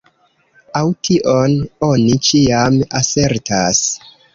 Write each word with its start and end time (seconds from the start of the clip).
Aŭ 0.79 0.83
tion 1.09 1.55
oni 1.91 2.19
ĉiam 2.31 2.85
asertas. 3.05 3.89